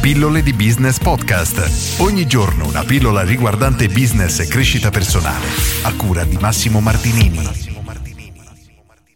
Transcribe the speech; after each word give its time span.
Pillole 0.00 0.42
di 0.42 0.54
Business 0.54 0.98
Podcast. 0.98 2.00
Ogni 2.00 2.26
giorno 2.26 2.66
una 2.66 2.84
pillola 2.84 3.22
riguardante 3.22 3.86
business 3.88 4.38
e 4.38 4.46
crescita 4.46 4.88
personale. 4.88 5.44
A 5.82 5.94
cura 5.94 6.24
di 6.24 6.38
Massimo 6.40 6.80
Martinini. 6.80 7.38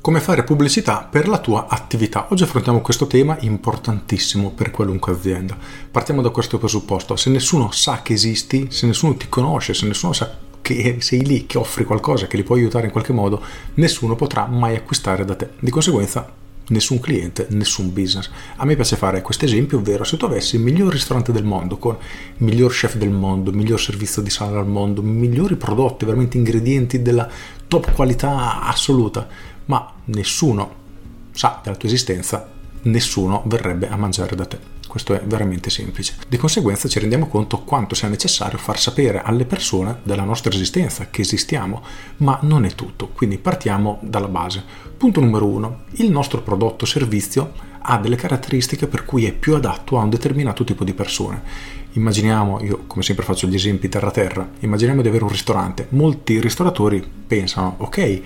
Come 0.00 0.20
fare 0.20 0.42
pubblicità 0.42 1.06
per 1.08 1.28
la 1.28 1.36
tua 1.36 1.66
attività? 1.68 2.28
Oggi 2.30 2.44
affrontiamo 2.44 2.80
questo 2.80 3.06
tema 3.06 3.36
importantissimo 3.40 4.52
per 4.52 4.70
qualunque 4.70 5.12
azienda. 5.12 5.54
Partiamo 5.90 6.22
da 6.22 6.30
questo 6.30 6.56
presupposto. 6.56 7.14
Se 7.14 7.28
nessuno 7.28 7.70
sa 7.72 8.00
che 8.00 8.14
esisti, 8.14 8.68
se 8.70 8.86
nessuno 8.86 9.14
ti 9.16 9.28
conosce, 9.28 9.74
se 9.74 9.86
nessuno 9.86 10.14
sa 10.14 10.34
che 10.62 10.96
sei 11.00 11.26
lì, 11.26 11.44
che 11.44 11.58
offri 11.58 11.84
qualcosa 11.84 12.26
che 12.26 12.38
li 12.38 12.42
può 12.42 12.54
aiutare 12.56 12.86
in 12.86 12.92
qualche 12.92 13.12
modo, 13.12 13.42
nessuno 13.74 14.16
potrà 14.16 14.46
mai 14.46 14.76
acquistare 14.76 15.26
da 15.26 15.36
te. 15.36 15.50
Di 15.60 15.70
conseguenza 15.70 16.48
nessun 16.70 16.98
cliente, 16.98 17.46
nessun 17.50 17.92
business. 17.92 18.30
A 18.56 18.64
me 18.64 18.74
piace 18.74 18.96
fare 18.96 19.22
questo 19.22 19.44
esempio, 19.44 19.78
ovvero 19.78 20.04
se 20.04 20.16
tu 20.16 20.24
avessi 20.24 20.56
il 20.56 20.62
miglior 20.62 20.92
ristorante 20.92 21.32
del 21.32 21.44
mondo, 21.44 21.76
con 21.76 21.96
il 22.00 22.44
miglior 22.44 22.72
chef 22.72 22.96
del 22.96 23.10
mondo, 23.10 23.50
il 23.50 23.56
miglior 23.56 23.80
servizio 23.80 24.22
di 24.22 24.30
sala 24.30 24.58
al 24.58 24.66
mondo, 24.66 25.02
migliori 25.02 25.56
prodotti, 25.56 26.04
veramente 26.04 26.36
ingredienti 26.36 27.02
della 27.02 27.28
top 27.68 27.92
qualità 27.92 28.62
assoluta, 28.62 29.28
ma 29.66 29.92
nessuno 30.06 30.78
sa 31.32 31.60
della 31.62 31.76
tua 31.76 31.88
esistenza, 31.88 32.48
nessuno 32.82 33.42
verrebbe 33.46 33.88
a 33.88 33.96
mangiare 33.96 34.34
da 34.34 34.46
te. 34.46 34.79
Questo 34.90 35.14
è 35.14 35.22
veramente 35.24 35.70
semplice. 35.70 36.16
Di 36.26 36.36
conseguenza 36.36 36.88
ci 36.88 36.98
rendiamo 36.98 37.28
conto 37.28 37.60
quanto 37.60 37.94
sia 37.94 38.08
necessario 38.08 38.58
far 38.58 38.76
sapere 38.76 39.22
alle 39.22 39.44
persone 39.44 40.00
della 40.02 40.24
nostra 40.24 40.52
esistenza, 40.52 41.10
che 41.10 41.20
esistiamo, 41.20 41.80
ma 42.16 42.40
non 42.42 42.64
è 42.64 42.74
tutto. 42.74 43.06
Quindi 43.06 43.38
partiamo 43.38 44.00
dalla 44.02 44.26
base. 44.26 44.64
Punto 44.96 45.20
numero 45.20 45.46
uno. 45.46 45.82
Il 45.92 46.10
nostro 46.10 46.42
prodotto 46.42 46.82
o 46.82 46.88
servizio 46.88 47.52
ha 47.82 47.98
delle 47.98 48.16
caratteristiche 48.16 48.88
per 48.88 49.04
cui 49.04 49.26
è 49.26 49.32
più 49.32 49.54
adatto 49.54 49.96
a 49.96 50.02
un 50.02 50.10
determinato 50.10 50.64
tipo 50.64 50.82
di 50.82 50.92
persone. 50.92 51.40
Immaginiamo, 51.92 52.60
io 52.60 52.82
come 52.88 53.04
sempre 53.04 53.24
faccio 53.24 53.46
gli 53.46 53.54
esempi 53.54 53.88
terra-terra, 53.88 54.50
immaginiamo 54.58 55.02
di 55.02 55.08
avere 55.08 55.22
un 55.22 55.30
ristorante. 55.30 55.86
Molti 55.90 56.40
ristoratori 56.40 57.08
pensano, 57.28 57.76
ok, 57.78 58.22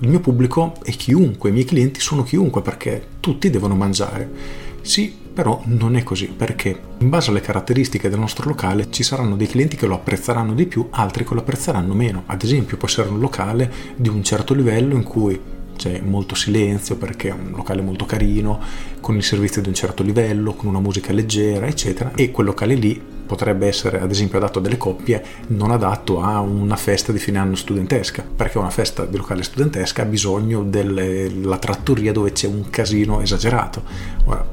il 0.00 0.08
mio 0.08 0.18
pubblico 0.18 0.74
è 0.82 0.90
chiunque, 0.90 1.50
i 1.50 1.52
miei 1.52 1.64
clienti 1.64 2.00
sono 2.00 2.24
chiunque 2.24 2.60
perché 2.60 3.06
tutti 3.20 3.50
devono 3.50 3.76
mangiare. 3.76 4.66
Sì, 4.82 5.14
però 5.32 5.62
non 5.66 5.96
è 5.96 6.02
così 6.02 6.26
perché 6.26 6.80
in 6.98 7.08
base 7.08 7.30
alle 7.30 7.40
caratteristiche 7.40 8.08
del 8.08 8.18
nostro 8.18 8.48
locale 8.48 8.90
ci 8.90 9.02
saranno 9.02 9.36
dei 9.36 9.46
clienti 9.46 9.76
che 9.76 9.86
lo 9.86 9.94
apprezzeranno 9.94 10.54
di 10.54 10.66
più, 10.66 10.88
altri 10.90 11.24
che 11.24 11.34
lo 11.34 11.40
apprezzeranno 11.40 11.94
meno. 11.94 12.24
Ad 12.26 12.42
esempio 12.42 12.76
può 12.76 12.88
essere 12.88 13.08
un 13.08 13.20
locale 13.20 13.72
di 13.96 14.08
un 14.08 14.22
certo 14.22 14.54
livello 14.54 14.94
in 14.94 15.02
cui 15.02 15.40
c'è 15.76 16.00
molto 16.00 16.34
silenzio 16.34 16.96
perché 16.96 17.28
è 17.28 17.32
un 17.32 17.52
locale 17.54 17.82
molto 17.82 18.04
carino, 18.04 18.60
con 19.00 19.14
il 19.14 19.22
servizio 19.22 19.62
di 19.62 19.68
un 19.68 19.74
certo 19.74 20.02
livello, 20.02 20.54
con 20.54 20.66
una 20.66 20.80
musica 20.80 21.12
leggera, 21.12 21.66
eccetera, 21.66 22.12
e 22.14 22.32
quel 22.32 22.46
locale 22.46 22.74
lì 22.74 23.00
potrebbe 23.28 23.66
essere 23.68 24.00
ad 24.00 24.10
esempio 24.10 24.38
adatto 24.38 24.58
a 24.58 24.62
delle 24.62 24.78
coppie, 24.78 25.22
non 25.48 25.70
adatto 25.70 26.20
a 26.20 26.40
una 26.40 26.76
festa 26.76 27.12
di 27.12 27.18
fine 27.18 27.38
anno 27.38 27.54
studentesca, 27.54 28.24
perché 28.34 28.56
una 28.58 28.70
festa 28.70 29.04
di 29.04 29.18
locale 29.18 29.42
studentesca 29.42 30.02
ha 30.02 30.06
bisogno 30.06 30.64
della 30.64 31.58
trattoria 31.58 32.10
dove 32.10 32.32
c'è 32.32 32.46
un 32.46 32.70
casino 32.70 33.20
esagerato, 33.20 33.82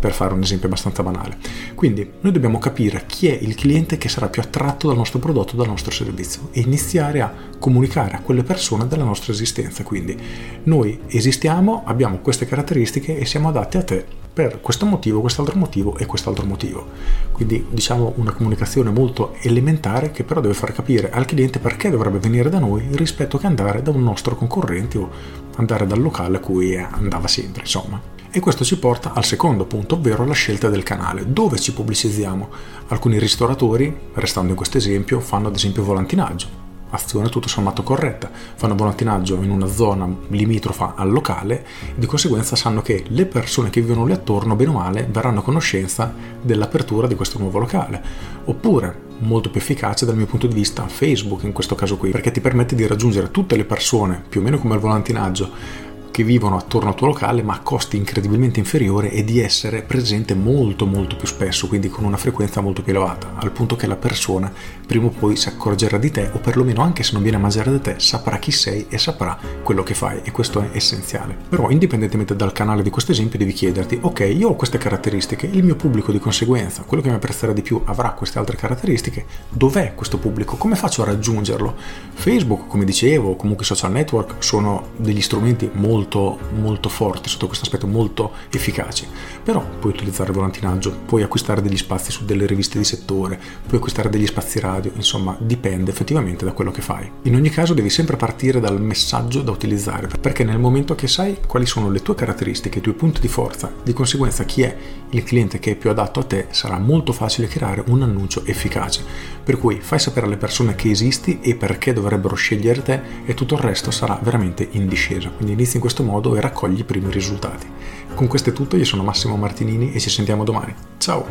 per 0.00 0.12
fare 0.12 0.32
un 0.32 0.42
esempio 0.42 0.68
abbastanza 0.68 1.02
banale. 1.02 1.36
Quindi 1.74 2.10
noi 2.20 2.32
dobbiamo 2.32 2.58
capire 2.58 3.04
chi 3.06 3.28
è 3.28 3.38
il 3.38 3.54
cliente 3.54 3.98
che 3.98 4.08
sarà 4.08 4.28
più 4.28 4.40
attratto 4.40 4.88
dal 4.88 4.96
nostro 4.96 5.18
prodotto, 5.18 5.54
dal 5.54 5.68
nostro 5.68 5.90
servizio 5.90 6.48
e 6.52 6.60
iniziare 6.60 7.20
a 7.20 7.32
comunicare 7.58 8.16
a 8.16 8.20
quelle 8.20 8.42
persone 8.42 8.88
della 8.88 9.04
nostra 9.04 9.32
esistenza. 9.32 9.82
Quindi 9.82 10.16
noi 10.64 11.00
esistiamo, 11.08 11.82
abbiamo 11.84 12.18
queste 12.18 12.46
caratteristiche 12.46 13.18
e 13.18 13.26
siamo 13.26 13.48
adatti 13.48 13.76
a 13.76 13.82
te 13.82 14.20
per 14.32 14.60
questo 14.60 14.86
motivo, 14.86 15.20
quest'altro 15.20 15.58
motivo 15.58 15.96
e 15.98 16.06
quest'altro 16.06 16.46
motivo. 16.46 16.86
Quindi 17.32 17.66
diciamo 17.68 18.14
una 18.16 18.32
comunicazione 18.32 18.90
molto 18.90 19.34
elementare 19.40 20.10
che 20.10 20.24
però 20.24 20.40
deve 20.40 20.54
far 20.54 20.72
capire 20.72 21.10
al 21.10 21.26
cliente 21.26 21.58
perché 21.58 21.90
dovrebbe 21.90 22.18
venire 22.18 22.48
da 22.48 22.58
noi 22.58 22.86
rispetto 22.92 23.36
che 23.36 23.46
andare 23.46 23.82
da 23.82 23.90
un 23.90 24.02
nostro 24.02 24.34
concorrente 24.34 24.98
o 24.98 25.10
andare 25.56 25.86
dal 25.86 26.00
locale 26.00 26.38
a 26.38 26.40
cui 26.40 26.76
andava 26.76 27.28
sempre, 27.28 27.62
insomma. 27.62 28.00
E 28.30 28.40
questo 28.40 28.64
ci 28.64 28.78
porta 28.78 29.12
al 29.12 29.26
secondo 29.26 29.66
punto, 29.66 29.96
ovvero 29.96 30.24
la 30.24 30.32
scelta 30.32 30.70
del 30.70 30.82
canale. 30.82 31.30
Dove 31.30 31.58
ci 31.58 31.74
pubblicizziamo? 31.74 32.48
Alcuni 32.88 33.18
ristoratori, 33.18 33.94
restando 34.14 34.50
in 34.50 34.56
questo 34.56 34.78
esempio, 34.78 35.20
fanno 35.20 35.48
ad 35.48 35.54
esempio 35.54 35.84
volantinaggio 35.84 36.61
azione 36.92 37.28
tutto 37.28 37.48
sommato 37.48 37.82
corretta, 37.82 38.30
fanno 38.32 38.74
volantinaggio 38.74 39.40
in 39.42 39.50
una 39.50 39.66
zona 39.66 40.08
limitrofa 40.28 40.94
al 40.96 41.10
locale 41.10 41.64
e 41.88 41.94
di 41.96 42.06
conseguenza 42.06 42.56
sanno 42.56 42.82
che 42.82 43.04
le 43.08 43.26
persone 43.26 43.70
che 43.70 43.80
vivono 43.80 44.06
lì 44.06 44.12
attorno, 44.12 44.56
bene 44.56 44.70
o 44.70 44.74
male, 44.74 45.08
verranno 45.10 45.40
a 45.40 45.42
conoscenza 45.42 46.12
dell'apertura 46.40 47.06
di 47.06 47.14
questo 47.14 47.38
nuovo 47.38 47.58
locale. 47.58 48.02
Oppure, 48.44 49.10
molto 49.18 49.50
più 49.50 49.60
efficace 49.60 50.04
dal 50.04 50.16
mio 50.16 50.26
punto 50.26 50.46
di 50.46 50.54
vista, 50.54 50.86
Facebook 50.86 51.44
in 51.44 51.52
questo 51.52 51.74
caso 51.74 51.96
qui, 51.96 52.10
perché 52.10 52.30
ti 52.30 52.40
permette 52.40 52.74
di 52.74 52.86
raggiungere 52.86 53.30
tutte 53.30 53.56
le 53.56 53.64
persone, 53.64 54.22
più 54.28 54.40
o 54.40 54.42
meno 54.42 54.58
come 54.58 54.74
il 54.74 54.80
volantinaggio, 54.80 55.90
che 56.12 56.22
vivono 56.22 56.56
attorno 56.56 56.90
al 56.90 56.94
tuo 56.94 57.08
locale 57.08 57.42
ma 57.42 57.54
a 57.54 57.60
costi 57.60 57.96
incredibilmente 57.96 58.60
inferiori 58.60 59.08
e 59.08 59.24
di 59.24 59.40
essere 59.40 59.82
presente 59.82 60.34
molto 60.34 60.86
molto 60.86 61.16
più 61.16 61.26
spesso, 61.26 61.66
quindi 61.66 61.88
con 61.88 62.04
una 62.04 62.18
frequenza 62.18 62.60
molto 62.60 62.82
più 62.82 62.92
elevata, 62.92 63.32
al 63.34 63.50
punto 63.50 63.74
che 63.74 63.88
la 63.88 63.96
persona 63.96 64.52
prima 64.86 65.06
o 65.06 65.08
poi 65.08 65.36
si 65.36 65.48
accorgerà 65.48 65.96
di 65.96 66.10
te 66.10 66.30
o 66.32 66.38
perlomeno 66.38 66.82
anche 66.82 67.02
se 67.02 67.14
non 67.14 67.22
viene 67.22 67.38
a 67.38 67.40
mangiare 67.40 67.72
da 67.72 67.80
te 67.80 67.94
saprà 67.96 68.38
chi 68.38 68.52
sei 68.52 68.86
e 68.88 68.98
saprà 68.98 69.36
quello 69.62 69.82
che 69.82 69.94
fai 69.94 70.20
e 70.22 70.30
questo 70.30 70.60
è 70.60 70.68
essenziale. 70.72 71.36
Però 71.48 71.70
indipendentemente 71.70 72.36
dal 72.36 72.52
canale 72.52 72.82
di 72.82 72.90
questo 72.90 73.12
esempio 73.12 73.38
devi 73.38 73.52
chiederti 73.52 73.98
ok 74.00 74.20
io 74.36 74.50
ho 74.50 74.54
queste 74.54 74.78
caratteristiche, 74.78 75.46
il 75.50 75.64
mio 75.64 75.76
pubblico 75.76 76.12
di 76.12 76.18
conseguenza, 76.18 76.82
quello 76.82 77.02
che 77.02 77.08
mi 77.08 77.16
apprezzerà 77.16 77.54
di 77.54 77.62
più 77.62 77.80
avrà 77.86 78.10
queste 78.12 78.38
altre 78.38 78.56
caratteristiche, 78.56 79.24
dov'è 79.48 79.94
questo 79.94 80.18
pubblico? 80.18 80.56
Come 80.56 80.76
faccio 80.76 81.02
a 81.02 81.06
raggiungerlo? 81.06 81.74
Facebook 82.12 82.66
come 82.66 82.84
dicevo 82.84 83.30
o 83.30 83.36
comunque 83.36 83.64
social 83.64 83.92
network 83.92 84.34
sono 84.44 84.88
degli 84.96 85.22
strumenti 85.22 85.70
molto 85.72 86.00
molto, 86.02 86.38
molto 86.58 86.88
forti 86.88 87.28
sotto 87.28 87.46
questo 87.46 87.64
aspetto, 87.64 87.86
molto 87.86 88.32
efficaci. 88.50 89.06
Però 89.42 89.64
puoi 89.78 89.92
utilizzare 89.92 90.30
il 90.30 90.36
volantinaggio, 90.36 90.96
puoi 91.06 91.22
acquistare 91.22 91.62
degli 91.62 91.76
spazi 91.76 92.10
su 92.10 92.24
delle 92.24 92.46
riviste 92.46 92.78
di 92.78 92.84
settore, 92.84 93.38
puoi 93.66 93.76
acquistare 93.76 94.08
degli 94.08 94.26
spazi 94.26 94.58
radio, 94.58 94.90
insomma 94.94 95.36
dipende 95.38 95.90
effettivamente 95.90 96.44
da 96.44 96.52
quello 96.52 96.70
che 96.70 96.82
fai. 96.82 97.10
In 97.22 97.36
ogni 97.36 97.50
caso 97.50 97.74
devi 97.74 97.90
sempre 97.90 98.16
partire 98.16 98.60
dal 98.60 98.80
messaggio 98.80 99.42
da 99.42 99.50
utilizzare, 99.50 100.08
perché 100.20 100.44
nel 100.44 100.58
momento 100.58 100.94
che 100.94 101.08
sai 101.08 101.38
quali 101.46 101.66
sono 101.66 101.90
le 101.90 102.02
tue 102.02 102.14
caratteristiche, 102.14 102.78
i 102.78 102.82
tuoi 102.82 102.94
punti 102.94 103.20
di 103.20 103.28
forza, 103.28 103.72
di 103.82 103.92
conseguenza 103.92 104.44
chi 104.44 104.62
è 104.62 104.76
il 105.10 105.22
cliente 105.22 105.58
che 105.58 105.72
è 105.72 105.76
più 105.76 105.90
adatto 105.90 106.20
a 106.20 106.24
te, 106.24 106.46
sarà 106.50 106.78
molto 106.78 107.12
facile 107.12 107.46
creare 107.46 107.84
un 107.88 108.02
annuncio 108.02 108.44
efficace. 108.46 109.04
Per 109.44 109.58
cui 109.58 109.80
fai 109.80 109.98
sapere 109.98 110.26
alle 110.26 110.36
persone 110.36 110.74
che 110.74 110.90
esisti 110.90 111.40
e 111.42 111.54
perché 111.54 111.92
dovrebbero 111.92 112.34
scegliere 112.34 112.82
te 112.82 113.00
e 113.24 113.34
tutto 113.34 113.54
il 113.54 113.60
resto 113.60 113.90
sarà 113.90 114.18
veramente 114.22 114.66
in 114.72 114.88
discesa. 114.88 115.28
Quindi 115.28 115.52
inizi 115.52 115.76
in 115.76 115.80
questo 115.80 115.91
questo 115.92 116.10
modo 116.10 116.34
e 116.36 116.40
raccogli 116.40 116.78
i 116.78 116.84
primi 116.84 117.10
risultati. 117.10 117.66
Con 118.14 118.26
questo 118.26 118.48
è 118.48 118.52
tutto, 118.54 118.78
io 118.78 118.84
sono 118.86 119.02
Massimo 119.02 119.36
Martinini 119.36 119.92
e 119.92 120.00
ci 120.00 120.08
sentiamo 120.08 120.42
domani. 120.42 120.74
Ciao! 120.96 121.26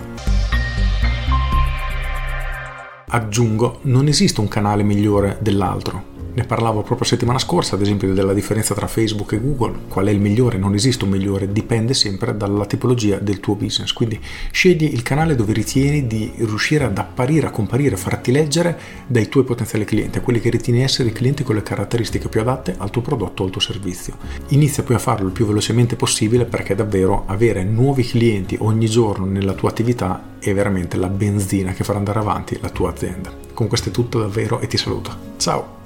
Aggiungo, 3.07 3.79
non 3.83 4.07
esiste 4.07 4.39
un 4.39 4.47
canale 4.47 4.83
migliore 4.83 5.39
dell'altro 5.41 6.20
ne 6.33 6.43
parlavo 6.43 6.81
proprio 6.81 7.05
settimana 7.05 7.39
scorsa, 7.39 7.75
ad 7.75 7.81
esempio, 7.81 8.13
della 8.13 8.33
differenza 8.33 8.73
tra 8.73 8.87
Facebook 8.87 9.33
e 9.33 9.41
Google. 9.41 9.79
Qual 9.87 10.05
è 10.05 10.11
il 10.11 10.19
migliore? 10.19 10.57
Non 10.57 10.73
esiste 10.73 11.03
un 11.03 11.11
migliore, 11.11 11.51
dipende 11.51 11.93
sempre 11.93 12.35
dalla 12.35 12.65
tipologia 12.65 13.17
del 13.17 13.39
tuo 13.39 13.55
business. 13.55 13.91
Quindi 13.91 14.19
scegli 14.51 14.83
il 14.83 15.01
canale 15.01 15.35
dove 15.35 15.53
ritieni 15.53 16.07
di 16.07 16.31
riuscire 16.37 16.85
ad 16.85 16.97
apparire, 16.97 17.47
a 17.47 17.51
comparire, 17.51 17.95
a 17.95 17.97
farti 17.97 18.31
leggere 18.31 18.77
dai 19.07 19.27
tuoi 19.29 19.43
potenziali 19.43 19.85
clienti, 19.85 20.17
a 20.17 20.21
quelli 20.21 20.39
che 20.39 20.49
ritieni 20.49 20.83
essere 20.83 21.09
i 21.09 21.13
clienti 21.13 21.43
con 21.43 21.55
le 21.55 21.63
caratteristiche 21.63 22.29
più 22.29 22.41
adatte 22.41 22.75
al 22.77 22.89
tuo 22.89 23.01
prodotto 23.01 23.43
o 23.43 23.45
al 23.45 23.51
tuo 23.51 23.61
servizio. 23.61 24.15
Inizia 24.49 24.83
poi 24.83 24.95
a 24.95 24.99
farlo 24.99 25.27
il 25.27 25.33
più 25.33 25.45
velocemente 25.45 25.95
possibile 25.95 26.45
perché 26.45 26.75
davvero 26.75 27.23
avere 27.27 27.63
nuovi 27.63 28.03
clienti 28.03 28.57
ogni 28.59 28.87
giorno 28.87 29.25
nella 29.25 29.53
tua 29.53 29.69
attività 29.69 30.29
è 30.39 30.53
veramente 30.53 30.97
la 30.97 31.09
benzina 31.09 31.73
che 31.73 31.83
farà 31.83 31.99
andare 31.99 32.19
avanti 32.19 32.57
la 32.61 32.69
tua 32.69 32.89
azienda. 32.89 33.31
Con 33.53 33.67
questo 33.67 33.89
è 33.89 33.91
tutto 33.91 34.19
davvero 34.19 34.59
e 34.59 34.67
ti 34.67 34.77
saluto. 34.77 35.15
Ciao! 35.37 35.80